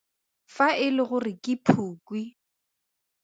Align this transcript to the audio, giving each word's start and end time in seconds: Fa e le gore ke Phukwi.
Fa 0.55 0.67
e 0.85 0.87
le 0.95 1.03
gore 1.09 1.33
ke 1.43 1.53
Phukwi. 1.65 2.21